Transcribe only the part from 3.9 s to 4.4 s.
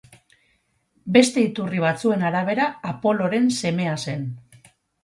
zen.